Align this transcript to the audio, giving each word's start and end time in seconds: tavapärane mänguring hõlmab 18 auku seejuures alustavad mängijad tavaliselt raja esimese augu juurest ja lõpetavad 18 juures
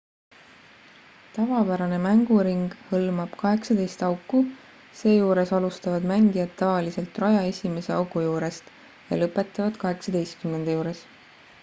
tavapärane 1.33 1.97
mänguring 2.05 2.63
hõlmab 2.93 3.35
18 3.41 4.07
auku 4.07 4.39
seejuures 5.01 5.53
alustavad 5.57 6.07
mängijad 6.13 6.57
tavaliselt 6.63 7.19
raja 7.25 7.43
esimese 7.53 7.95
augu 7.99 8.23
juurest 8.29 8.71
ja 9.11 9.21
lõpetavad 9.25 9.77
18 9.85 10.79
juures 10.79 11.05